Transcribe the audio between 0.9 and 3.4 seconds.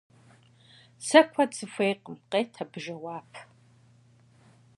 -Сэ куэд сыхуейкъым,- къет абы жэуап.